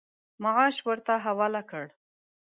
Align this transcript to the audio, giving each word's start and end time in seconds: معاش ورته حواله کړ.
معاش 0.43 0.75
ورته 0.87 1.13
حواله 1.25 1.61
کړ. 1.69 1.85